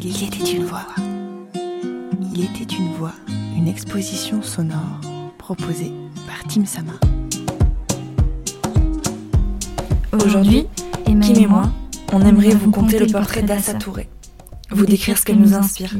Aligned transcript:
Il 0.00 0.22
était 0.22 0.52
une 0.52 0.64
voix. 0.64 0.86
Il 2.32 2.44
était 2.44 2.72
une 2.76 2.92
voix, 2.92 3.14
une 3.56 3.66
exposition 3.66 4.42
sonore 4.42 5.00
proposée 5.38 5.92
par 6.24 6.44
Tim 6.44 6.64
Sama. 6.64 6.92
Aujourd'hui, 10.12 10.68
Kim 11.04 11.22
et 11.22 11.46
moi, 11.46 11.72
on 12.12 12.20
aimerait 12.20 12.54
vous 12.54 12.70
conter 12.70 13.00
le 13.00 13.08
portrait 13.08 13.42
d'Assa 13.42 13.74
Touré, 13.74 14.08
vous 14.70 14.86
décrire 14.86 15.18
ce 15.18 15.24
qu'elle 15.24 15.40
nous 15.40 15.54
inspire, 15.54 15.92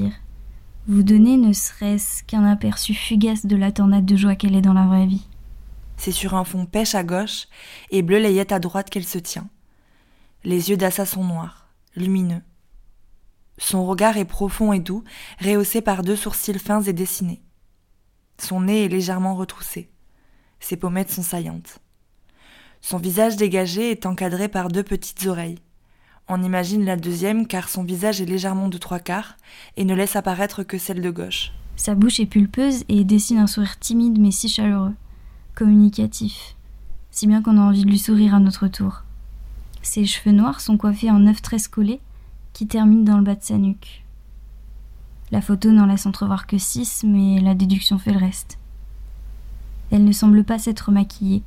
vous 0.86 1.02
donner 1.02 1.36
ne 1.36 1.52
serait-ce 1.52 2.22
qu'un 2.22 2.44
aperçu 2.44 2.94
fugace 2.94 3.46
de 3.46 3.56
la 3.56 3.72
tornade 3.72 4.06
de 4.06 4.16
joie 4.16 4.36
qu'elle 4.36 4.54
est 4.54 4.62
dans 4.62 4.74
la 4.74 4.86
vraie 4.86 5.06
vie. 5.06 5.26
C'est 5.96 6.12
sur 6.12 6.34
un 6.34 6.44
fond 6.44 6.66
pêche 6.66 6.94
à 6.94 7.02
gauche 7.02 7.48
et 7.90 8.02
bleu 8.02 8.18
layette 8.18 8.52
à 8.52 8.60
droite 8.60 8.90
qu'elle 8.90 9.04
se 9.04 9.18
tient. 9.18 9.48
Les 10.44 10.70
yeux 10.70 10.76
d'Assa 10.76 11.04
sont 11.04 11.24
noirs, 11.24 11.68
lumineux. 11.96 12.42
Son 13.58 13.84
regard 13.84 14.16
est 14.16 14.24
profond 14.24 14.72
et 14.72 14.78
doux, 14.78 15.04
rehaussé 15.40 15.80
par 15.80 16.02
deux 16.02 16.16
sourcils 16.16 16.58
fins 16.58 16.82
et 16.82 16.92
dessinés. 16.92 17.42
Son 18.38 18.62
nez 18.62 18.84
est 18.84 18.88
légèrement 18.88 19.34
retroussé. 19.34 19.90
Ses 20.60 20.76
pommettes 20.76 21.10
sont 21.10 21.22
saillantes. 21.22 21.80
Son 22.80 22.98
visage 22.98 23.36
dégagé 23.36 23.90
est 23.90 24.06
encadré 24.06 24.48
par 24.48 24.68
deux 24.68 24.84
petites 24.84 25.26
oreilles. 25.26 25.58
On 26.28 26.42
imagine 26.42 26.84
la 26.84 26.96
deuxième 26.96 27.46
car 27.46 27.68
son 27.68 27.82
visage 27.82 28.20
est 28.20 28.26
légèrement 28.26 28.68
de 28.68 28.78
trois 28.78 29.00
quarts 29.00 29.36
et 29.76 29.84
ne 29.84 29.94
laisse 29.94 30.14
apparaître 30.14 30.62
que 30.62 30.78
celle 30.78 31.00
de 31.00 31.10
gauche. 31.10 31.52
Sa 31.76 31.94
bouche 31.94 32.20
est 32.20 32.26
pulpeuse 32.26 32.84
et 32.88 33.04
dessine 33.04 33.38
un 33.38 33.46
sourire 33.46 33.78
timide 33.78 34.18
mais 34.20 34.30
si 34.30 34.48
chaleureux, 34.48 34.94
communicatif, 35.54 36.54
si 37.10 37.26
bien 37.26 37.42
qu'on 37.42 37.56
a 37.56 37.62
envie 37.62 37.84
de 37.84 37.90
lui 37.90 37.98
sourire 37.98 38.34
à 38.34 38.40
notre 38.40 38.68
tour. 38.68 39.02
Ses 39.82 40.04
cheveux 40.04 40.34
noirs 40.34 40.60
sont 40.60 40.76
coiffés 40.76 41.10
en 41.10 41.18
neuf 41.18 41.40
tresses 41.40 41.68
collées 41.68 42.00
qui 42.58 42.66
terminent 42.66 43.04
dans 43.04 43.18
le 43.18 43.22
bas 43.22 43.36
de 43.36 43.44
sa 43.44 43.56
nuque. 43.56 44.04
La 45.30 45.40
photo 45.40 45.70
n'en 45.70 45.86
laisse 45.86 46.06
entrevoir 46.06 46.48
que 46.48 46.58
six, 46.58 47.04
mais 47.06 47.40
la 47.40 47.54
déduction 47.54 47.98
fait 47.98 48.10
le 48.10 48.18
reste. 48.18 48.58
Elle 49.92 50.04
ne 50.04 50.10
semble 50.10 50.42
pas 50.42 50.58
s'être 50.58 50.90
maquillée. 50.90 51.44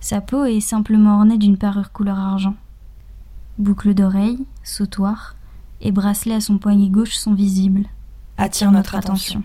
Sa 0.00 0.20
peau 0.20 0.44
est 0.44 0.60
simplement 0.60 1.16
ornée 1.16 1.38
d'une 1.38 1.56
parure 1.56 1.92
couleur 1.92 2.18
argent. 2.18 2.56
Boucles 3.56 3.94
d'oreilles, 3.94 4.44
sautoirs 4.62 5.34
et 5.80 5.92
bracelets 5.92 6.34
à 6.34 6.40
son 6.42 6.58
poignet 6.58 6.90
gauche 6.90 7.14
sont 7.14 7.32
visibles. 7.32 7.86
Attire 8.36 8.70
notre 8.70 8.96
attention. 8.96 9.42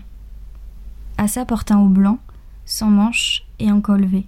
Assa 1.16 1.46
porte 1.46 1.70
un 1.70 1.78
haut 1.78 1.88
blanc, 1.88 2.18
sans 2.66 2.90
manches 2.90 3.46
et 3.58 3.70
un 3.70 3.80
col 3.80 4.04
V. 4.04 4.26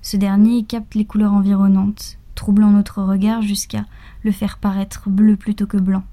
Ce 0.00 0.16
dernier 0.16 0.64
capte 0.64 0.94
les 0.94 1.04
couleurs 1.04 1.34
environnantes, 1.34 2.16
troublant 2.34 2.70
notre 2.70 3.02
regard 3.02 3.42
jusqu'à 3.42 3.84
le 4.22 4.32
faire 4.32 4.58
paraître 4.58 5.08
bleu 5.08 5.36
plutôt 5.36 5.66
que 5.66 5.76
blanc. 5.76 6.04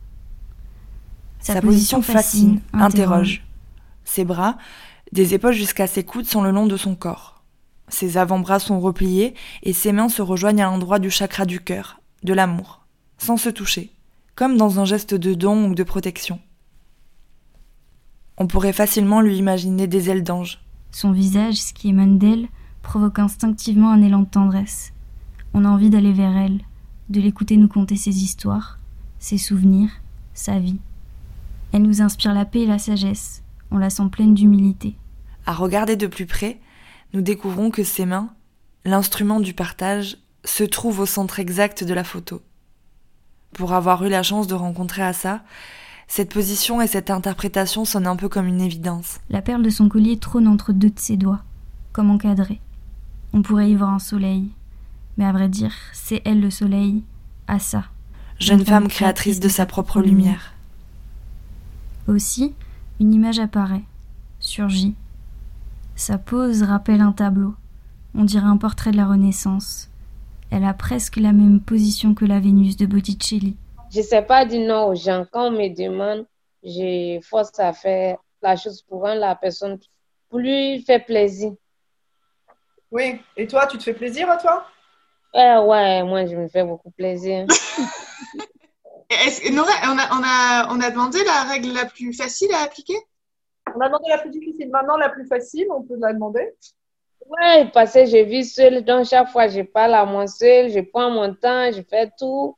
Sa, 1.39 1.61
position 1.61 2.02
fascine, 2.02 2.61
interroge. 2.73 3.44
Ses 4.05 4.25
bras, 4.25 4.58
des 5.11 5.33
épaules 5.33 5.53
jusqu'à 5.53 5.88
ses 5.88 6.03
coudes, 6.03 6.25
sont 6.25 6.44
le 6.44 6.52
long 6.52 6.67
de 6.67 6.78
son 6.78 6.95
corps. 6.95 7.44
Ses 7.88 8.17
avant-bras 8.17 8.59
sont 8.59 8.80
repliés 8.80 9.33
et 9.63 9.73
ses 9.73 9.91
mains 9.91 10.09
se 10.09 10.22
rejoignent 10.22 10.61
à 10.61 10.69
l'endroit 10.69 11.00
du 11.00 11.09
chakra 11.09 11.45
du 11.45 11.59
cœur, 11.59 12.00
de 12.23 12.33
l'amour, 12.33 12.85
sans 13.17 13.38
se 13.38 13.50
toucher, 13.50 13.91
comme 14.35 14.56
dans 14.56 14.80
un 14.80 14.85
geste 14.85 15.13
de 15.13 15.33
don 15.33 15.66
ou 15.69 15.75
de 15.75 15.83
protection. 15.83 16.39
On 18.38 18.47
pourrait 18.47 18.73
facilement 18.73 19.22
lui 19.22 19.38
imaginer 19.38 19.88
des 19.88 20.09
ailes 20.09 20.23
d'ange. 20.23 20.61
Son 20.91 21.11
visage, 21.11 21.56
ce 21.56 21.73
qui 21.73 21.89
émane 21.89 22.17
d'elle, 22.17 22.47
provoque 22.81 23.19
instinctivement 23.19 23.91
un 23.91 24.02
élan 24.02 24.22
de 24.22 24.30
tendresse. 24.30 24.94
On 25.53 25.66
a 25.66 25.69
envie 25.69 25.89
d'aller 25.89 26.13
vers 26.13 26.35
elle, 26.35 26.61
de 27.09 27.19
l'écouter 27.19 27.57
nous 27.57 27.67
conter 27.67 27.95
ses 27.95 28.23
histoires, 28.23 28.80
ses 29.19 29.38
souvenirs, 29.38 29.89
sa 30.33 30.59
vie. 30.59 30.80
Elle 31.73 31.83
nous 31.83 32.02
inspire 32.02 32.33
la 32.33 32.45
paix 32.45 32.61
et 32.61 32.67
la 32.67 32.80
sagesse. 32.80 33.44
On 33.69 33.77
la 33.77 33.89
sent 33.89 34.09
pleine 34.11 34.33
d'humilité. 34.33 34.95
À 35.45 35.53
regarder 35.53 35.95
de 35.95 36.07
plus 36.07 36.25
près, 36.25 36.59
nous 37.13 37.22
découvrons 37.22 37.72
que 37.72 37.84
ses 37.84 38.06
mains, 38.06 38.29
l'instrument 38.85 39.39
du 39.39 39.53
partage, 39.53 40.17
se 40.44 40.63
trouvent 40.63 41.01
au 41.01 41.06
centre 41.06 41.39
exact 41.39 41.83
de 41.83 41.94
la 41.94 42.03
photo. 42.03 42.41
Pour 43.53 43.73
avoir 43.73 44.03
eu 44.03 44.09
la 44.09 44.23
chance 44.23 44.47
de 44.47 44.56
rencontrer 44.56 45.01
Assa, 45.01 45.44
cette 46.07 46.33
position 46.33 46.81
et 46.81 46.88
cette 46.88 47.09
interprétation 47.09 47.85
sonnent 47.85 48.07
un 48.07 48.16
peu 48.16 48.28
comme 48.28 48.47
une 48.47 48.62
évidence. 48.62 49.19
La 49.29 49.41
perle 49.41 49.63
de 49.63 49.69
son 49.69 49.88
collier 49.88 50.18
trône 50.18 50.47
entre 50.47 50.73
deux 50.73 50.89
de 50.89 51.00
ses 51.00 51.18
doigts, 51.18 51.44
comme 51.94 52.09
encadrée. 52.09 52.59
On 53.33 53.41
pourrait 53.41 53.69
y 53.69 53.75
voir 53.75 53.91
un 53.91 54.00
soleil, 54.00 54.50
mais 55.21 55.27
à 55.27 55.31
vrai 55.33 55.49
dire, 55.49 55.75
c'est 55.93 56.19
elle 56.25 56.41
le 56.41 56.49
soleil, 56.49 57.03
Assa. 57.47 57.83
Jeune 58.39 58.65
femme 58.65 58.87
créatrice 58.87 59.39
de 59.39 59.49
sa 59.49 59.67
propre 59.67 60.01
lumière. 60.01 60.55
Aussi, 62.07 62.55
une 62.99 63.13
image 63.13 63.37
apparaît, 63.37 63.83
surgit. 64.39 64.95
Sa 65.95 66.17
pose 66.17 66.63
rappelle 66.63 67.01
un 67.01 67.11
tableau, 67.11 67.53
on 68.15 68.23
dirait 68.23 68.47
un 68.47 68.57
portrait 68.57 68.89
de 68.89 68.97
la 68.97 69.05
Renaissance. 69.05 69.91
Elle 70.49 70.63
a 70.63 70.73
presque 70.73 71.17
la 71.17 71.33
même 71.33 71.59
position 71.59 72.15
que 72.15 72.25
la 72.25 72.39
Vénus 72.39 72.75
de 72.75 72.88
Botticelli. 72.88 73.55
Je 73.91 73.99
ne 73.99 74.03
sais 74.03 74.23
pas 74.23 74.43
dire 74.43 74.67
non 74.67 74.88
aux 74.88 74.95
gens. 74.95 75.23
Quand 75.31 75.49
on 75.49 75.51
me 75.51 75.69
demande, 75.69 76.25
je 76.63 77.19
force 77.21 77.59
à 77.59 77.73
faire 77.73 78.17
la 78.41 78.55
chose 78.55 78.81
pour 78.81 79.01
rendre 79.01 79.19
la 79.19 79.35
personne 79.35 79.77
plus 80.31 80.81
fait 80.81 81.05
plaisir. 81.05 81.51
Oui, 82.89 83.21
et 83.38 83.45
toi, 83.45 83.67
tu 83.67 83.77
te 83.77 83.83
fais 83.83 83.93
plaisir 83.93 84.27
à 84.27 84.38
toi? 84.38 84.65
Ouais, 85.34 85.58
ouais, 85.58 86.03
moi, 86.03 86.25
je 86.25 86.36
me 86.36 86.47
fais 86.47 86.64
beaucoup 86.64 86.92
plaisir. 86.92 87.46
Est-ce, 89.09 89.52
Nora, 89.52 89.72
on 89.86 89.97
a, 89.97 90.09
on, 90.12 90.24
a, 90.24 90.68
on 90.74 90.81
a 90.81 90.90
demandé 90.90 91.24
la 91.24 91.44
règle 91.44 91.74
la 91.74 91.86
plus 91.86 92.14
facile 92.14 92.52
à 92.53 92.64
appliquer? 92.64 92.96
On 93.75 93.80
a 93.81 93.88
demandé 93.88 94.06
la 94.09 94.18
plus 94.18 94.30
difficile. 94.30 94.69
Maintenant, 94.69 94.97
la 94.97 95.09
plus 95.09 95.28
facile, 95.28 95.68
on 95.69 95.84
peut 95.84 95.97
la 96.00 96.14
demander. 96.14 96.53
Ouais, 97.28 97.69
parce 97.74 97.94
que 97.94 98.06
je 98.06 98.18
vis 98.18 98.53
seule, 98.53 98.84
donc 98.84 99.06
chaque 99.06 99.30
fois 99.30 99.47
je 99.47 99.62
parle 99.62 99.94
à 99.94 100.06
moi 100.06 100.28
seule, 100.28 100.69
je 100.72 100.80
prends 100.80 101.09
mon 101.09 101.34
temps, 101.34 101.72
je 101.72 101.81
fais 101.81 102.09
tout. 102.18 102.58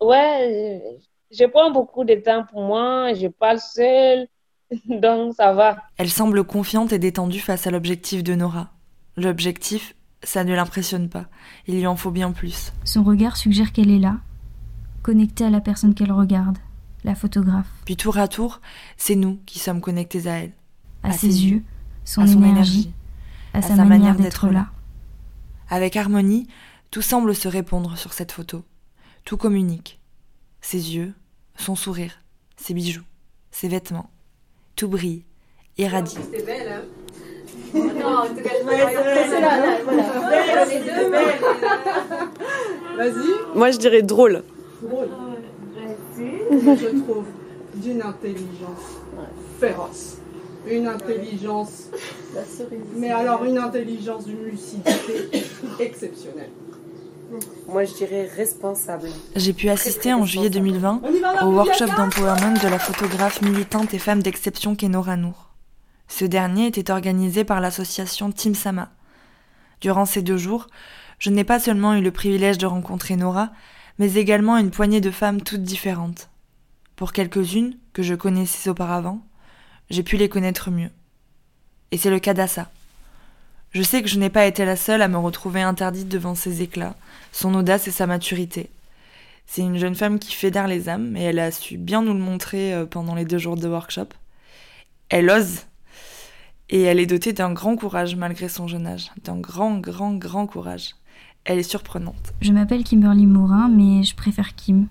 Ouais, 0.00 0.82
je 1.30 1.44
prends 1.44 1.70
beaucoup 1.70 2.04
de 2.04 2.14
temps 2.16 2.44
pour 2.44 2.62
moi, 2.62 3.12
je 3.14 3.28
parle 3.28 3.60
seule, 3.60 4.26
donc 4.86 5.34
ça 5.34 5.52
va. 5.52 5.76
Elle 5.98 6.10
semble 6.10 6.42
confiante 6.44 6.92
et 6.92 6.98
détendue 6.98 7.40
face 7.40 7.66
à 7.66 7.70
l'objectif 7.70 8.24
de 8.24 8.34
Nora. 8.34 8.70
L'objectif, 9.16 9.94
ça 10.22 10.44
ne 10.44 10.54
l'impressionne 10.54 11.08
pas. 11.08 11.26
Il 11.66 11.76
lui 11.76 11.86
en 11.86 11.96
faut 11.96 12.10
bien 12.10 12.32
plus. 12.32 12.72
Son 12.84 13.02
regard 13.02 13.36
suggère 13.36 13.72
qu'elle 13.72 13.90
est 13.90 13.98
là, 13.98 14.18
connectée 15.02 15.44
à 15.44 15.50
la 15.50 15.60
personne 15.60 15.94
qu'elle 15.94 16.12
regarde, 16.12 16.58
la 17.04 17.14
photographe. 17.14 17.68
Puis 17.84 17.96
tour 17.96 18.18
à 18.18 18.28
tour, 18.28 18.60
c'est 18.96 19.16
nous 19.16 19.40
qui 19.46 19.58
sommes 19.58 19.80
connectés 19.80 20.26
à 20.28 20.38
elle. 20.38 20.52
À, 21.02 21.08
à 21.08 21.12
ses, 21.12 21.30
ses, 21.32 21.46
yeux, 21.46 21.62
son, 22.04 22.26
son 22.26 22.38
énergie, 22.42 22.50
énergie, 22.50 22.92
à, 23.54 23.58
à 23.58 23.62
sa, 23.62 23.76
sa, 23.76 23.84
manière 23.84 24.14
d'être 24.14 24.46
là. 24.46 24.52
là. 24.52 24.66
Avec 25.68 25.96
harmonie, 25.96 26.46
tout 26.90 27.02
semble 27.02 27.34
se 27.34 27.48
répondre 27.48 27.96
sur 27.96 28.12
cette 28.12 28.30
photo. 28.30 28.64
Tout 29.24 29.36
communique. 29.36 30.00
Ses 30.60 30.94
yeux, 30.94 31.14
son 31.56 31.74
sourire, 31.74 32.22
ses 32.56 32.74
bijoux, 32.74 33.02
ses 33.50 33.68
vêtements. 33.68 34.10
Tout 34.76 34.88
brille, 34.88 35.24
irradie. 35.78 36.18
C'est 36.32 36.46
belle, 36.46 36.72
hein 36.72 37.01
non, 37.74 38.18
en 38.18 38.26
tout 38.26 38.42
cas, 38.42 38.50
deux, 38.62 39.50
Vas-y. 42.96 43.30
Moi, 43.54 43.70
je 43.70 43.78
dirais 43.78 44.02
drôle. 44.02 44.42
Drôle. 44.82 45.08
je 46.18 47.02
trouve 47.02 47.24
d'une 47.74 48.02
intelligence 48.02 49.00
féroce. 49.58 50.18
Une 50.66 50.86
intelligence. 50.86 51.88
Mais 52.96 53.10
alors, 53.10 53.44
une 53.44 53.58
intelligence 53.58 54.24
d'une 54.24 54.44
lucidité 54.44 55.44
exceptionnelle. 55.80 56.50
Moi, 57.66 57.84
je 57.84 57.94
dirais 57.94 58.28
responsable. 58.36 59.08
J'ai 59.34 59.52
pu 59.52 59.70
assister 59.70 60.12
en 60.12 60.24
juillet 60.24 60.50
2020 60.50 61.00
au 61.42 61.46
workshop 61.46 61.86
d'empowerment 61.96 62.58
de 62.62 62.68
la 62.68 62.78
photographe 62.78 63.40
militante 63.42 63.94
et 63.94 63.98
femme 63.98 64.22
d'exception 64.22 64.74
Kenora 64.76 65.16
Nour. 65.16 65.51
Ce 66.14 66.26
dernier 66.26 66.66
était 66.66 66.90
organisé 66.90 67.42
par 67.42 67.62
l'association 67.62 68.30
Team 68.32 68.54
Sama. 68.54 68.90
Durant 69.80 70.04
ces 70.04 70.20
deux 70.20 70.36
jours, 70.36 70.66
je 71.18 71.30
n'ai 71.30 71.42
pas 71.42 71.58
seulement 71.58 71.94
eu 71.94 72.02
le 72.02 72.10
privilège 72.10 72.58
de 72.58 72.66
rencontrer 72.66 73.16
Nora, 73.16 73.50
mais 73.98 74.12
également 74.12 74.58
une 74.58 74.70
poignée 74.70 75.00
de 75.00 75.10
femmes 75.10 75.40
toutes 75.40 75.62
différentes. 75.62 76.28
Pour 76.96 77.14
quelques-unes 77.14 77.78
que 77.94 78.02
je 78.02 78.14
connaissais 78.14 78.68
auparavant, 78.68 79.22
j'ai 79.88 80.02
pu 80.02 80.18
les 80.18 80.28
connaître 80.28 80.70
mieux. 80.70 80.90
Et 81.92 81.96
c'est 81.96 82.10
le 82.10 82.18
cas 82.18 82.34
d'Assa. 82.34 82.70
Je 83.70 83.82
sais 83.82 84.02
que 84.02 84.08
je 84.08 84.18
n'ai 84.18 84.28
pas 84.28 84.44
été 84.44 84.66
la 84.66 84.76
seule 84.76 85.00
à 85.00 85.08
me 85.08 85.16
retrouver 85.16 85.62
interdite 85.62 86.08
devant 86.08 86.34
ses 86.34 86.60
éclats, 86.60 86.94
son 87.32 87.54
audace 87.54 87.88
et 87.88 87.90
sa 87.90 88.06
maturité. 88.06 88.68
C'est 89.46 89.62
une 89.62 89.78
jeune 89.78 89.94
femme 89.94 90.18
qui 90.18 90.34
fédère 90.34 90.68
les 90.68 90.90
âmes 90.90 91.16
et 91.16 91.22
elle 91.22 91.38
a 91.38 91.50
su 91.50 91.78
bien 91.78 92.02
nous 92.02 92.12
le 92.12 92.20
montrer 92.20 92.74
euh, 92.74 92.84
pendant 92.84 93.14
les 93.14 93.24
deux 93.24 93.38
jours 93.38 93.56
de 93.56 93.66
workshop. 93.66 94.08
Elle 95.08 95.30
ose 95.30 95.62
et 96.72 96.80
elle 96.80 96.98
est 96.98 97.06
dotée 97.06 97.34
d'un 97.34 97.52
grand 97.52 97.76
courage 97.76 98.16
malgré 98.16 98.48
son 98.48 98.66
jeune 98.66 98.86
âge, 98.86 99.12
d'un 99.24 99.38
grand, 99.38 99.78
grand, 99.78 100.14
grand 100.14 100.46
courage. 100.46 100.96
Elle 101.44 101.58
est 101.58 101.62
surprenante. 101.62 102.32
Je 102.40 102.50
m'appelle 102.50 102.82
Kimberly 102.82 103.26
Morin, 103.26 103.68
mais 103.68 104.02
je 104.02 104.16
préfère 104.16 104.54
Kim. 104.54 104.86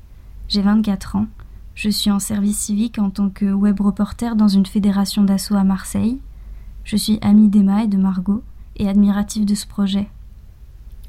J'ai 0.47 0.61
24 0.61 1.15
ans, 1.15 1.25
Je 1.73 1.89
suis 1.89 2.11
en 2.11 2.19
service 2.19 2.59
civique 2.59 2.99
en 2.99 3.09
tant 3.09 3.29
que 3.29 3.51
web 3.51 3.79
reporter 3.81 4.35
dans 4.35 4.47
une 4.47 4.67
fédération 4.67 5.23
d'assaut 5.23 5.55
à 5.55 5.63
Marseille. 5.63 6.19
Je 6.83 6.97
suis 6.97 7.17
amie 7.23 7.49
d'Emma 7.49 7.83
et 7.83 7.87
de 7.87 7.97
Margot 7.97 8.43
et 8.75 8.87
admirative 8.87 9.45
de 9.45 9.55
ce 9.55 9.65
projet. 9.65 10.07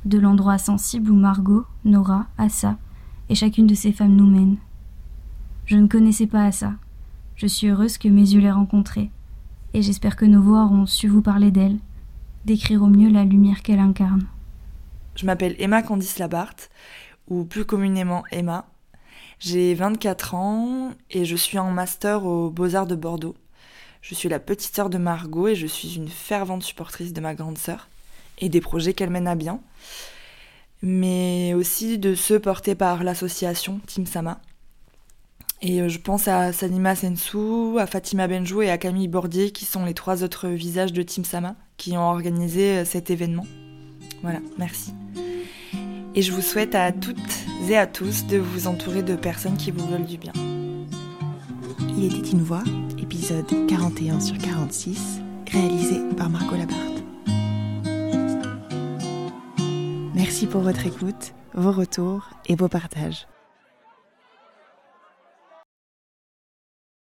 De 0.06 0.18
l'endroit 0.18 0.56
sensible 0.56 1.10
où 1.10 1.16
Margot, 1.16 1.66
Nora, 1.84 2.26
Assa 2.38 2.78
et 3.28 3.34
chacune 3.34 3.66
de 3.66 3.74
ces 3.74 3.92
femmes 3.92 4.16
nous 4.16 4.26
mènent. 4.26 4.56
Je 5.66 5.76
ne 5.76 5.86
connaissais 5.86 6.26
pas 6.26 6.44
Assa. 6.44 6.72
Je 7.36 7.46
suis 7.46 7.66
heureuse 7.66 7.98
que 7.98 8.08
mes 8.08 8.32
yeux 8.32 8.40
l'aient 8.40 8.50
rencontrée. 8.50 9.10
Et 9.74 9.82
j'espère 9.82 10.16
que 10.16 10.24
nos 10.24 10.42
voix 10.42 10.64
auront 10.64 10.86
su 10.86 11.08
vous 11.08 11.22
parler 11.22 11.50
d'elle, 11.50 11.78
décrire 12.44 12.82
au 12.82 12.88
mieux 12.88 13.10
la 13.10 13.24
lumière 13.24 13.62
qu'elle 13.62 13.78
incarne. 13.78 14.26
Je 15.16 15.24
m'appelle 15.24 15.56
Emma 15.58 15.82
Candice 15.82 16.18
Labarthe, 16.18 16.70
ou 17.28 17.44
plus 17.44 17.64
communément 17.64 18.24
Emma. 18.30 18.66
J'ai 19.38 19.74
24 19.74 20.34
ans 20.34 20.90
et 21.10 21.24
je 21.24 21.36
suis 21.36 21.58
en 21.58 21.70
master 21.70 22.24
aux 22.24 22.50
Beaux-Arts 22.50 22.86
de 22.86 22.94
Bordeaux. 22.94 23.34
Je 24.02 24.14
suis 24.14 24.28
la 24.28 24.38
petite 24.38 24.74
sœur 24.74 24.90
de 24.90 24.98
Margot 24.98 25.48
et 25.48 25.54
je 25.54 25.66
suis 25.66 25.94
une 25.94 26.08
fervente 26.08 26.62
supportrice 26.62 27.12
de 27.12 27.20
ma 27.20 27.34
grande 27.34 27.58
sœur 27.58 27.88
et 28.38 28.48
des 28.48 28.60
projets 28.60 28.94
qu'elle 28.94 29.10
mène 29.10 29.28
à 29.28 29.36
bien, 29.36 29.60
mais 30.82 31.54
aussi 31.54 31.98
de 31.98 32.14
ceux 32.14 32.40
portés 32.40 32.74
par 32.74 33.04
l'association 33.04 33.80
Team 33.86 34.06
Sama. 34.06 34.40
Et 35.62 35.80
euh, 35.80 35.88
je 35.88 35.98
pense 35.98 36.26
à 36.26 36.52
Sanima 36.52 36.96
Sensou, 36.96 37.76
à 37.78 37.86
Fatima 37.86 38.26
Benjou 38.26 38.62
et 38.62 38.70
à 38.70 38.78
Camille 38.78 39.06
Bordier, 39.06 39.52
qui 39.52 39.64
sont 39.64 39.84
les 39.84 39.94
trois 39.94 40.24
autres 40.24 40.48
visages 40.48 40.92
de 40.92 41.02
Team 41.02 41.24
Sama, 41.24 41.54
qui 41.76 41.96
ont 41.96 42.08
organisé 42.08 42.78
euh, 42.78 42.84
cet 42.84 43.10
événement. 43.10 43.46
Voilà, 44.22 44.40
merci. 44.58 44.92
Et 46.16 46.22
je 46.22 46.32
vous 46.32 46.42
souhaite 46.42 46.74
à 46.74 46.90
toutes 46.90 47.16
et 47.68 47.76
à 47.76 47.86
tous 47.86 48.26
de 48.26 48.38
vous 48.38 48.66
entourer 48.66 49.02
de 49.04 49.14
personnes 49.14 49.56
qui 49.56 49.70
vous 49.70 49.86
veulent 49.86 50.04
du 50.04 50.18
bien. 50.18 50.32
Il 51.96 52.04
était 52.06 52.30
une 52.30 52.42
voix, 52.42 52.64
épisode 52.98 53.46
41 53.68 54.18
sur 54.18 54.36
46, 54.38 55.20
réalisé 55.50 56.00
par 56.16 56.28
Margot 56.28 56.56
Labarthe. 56.56 57.04
Merci 60.14 60.46
pour 60.46 60.62
votre 60.62 60.84
écoute, 60.86 61.34
vos 61.54 61.72
retours 61.72 62.30
et 62.46 62.56
vos 62.56 62.68
partages. 62.68 63.26